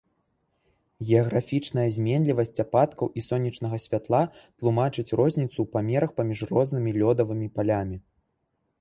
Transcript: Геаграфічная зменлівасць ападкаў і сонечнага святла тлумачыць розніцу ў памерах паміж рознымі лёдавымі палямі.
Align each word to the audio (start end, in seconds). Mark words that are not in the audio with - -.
Геаграфічная 1.07 1.85
зменлівасць 1.97 2.63
ападкаў 2.65 3.07
і 3.21 3.25
сонечнага 3.29 3.81
святла 3.85 4.23
тлумачыць 4.59 5.09
розніцу 5.23 5.55
ў 5.61 5.65
памерах 5.79 6.09
паміж 6.21 6.39
рознымі 6.57 6.99
лёдавымі 7.01 7.47
палямі. 7.59 7.97